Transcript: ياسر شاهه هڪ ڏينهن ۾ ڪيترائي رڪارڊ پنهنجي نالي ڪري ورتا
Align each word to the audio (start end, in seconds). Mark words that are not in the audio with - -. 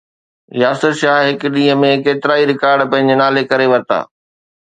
ياسر 0.61 0.93
شاهه 1.01 1.25
هڪ 1.27 1.41
ڏينهن 1.57 1.83
۾ 1.83 1.91
ڪيترائي 2.07 2.47
رڪارڊ 2.53 2.87
پنهنجي 2.95 3.15
نالي 3.21 3.43
ڪري 3.53 3.67
ورتا 3.75 3.99